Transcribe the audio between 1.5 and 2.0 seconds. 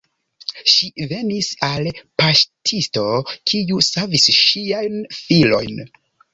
al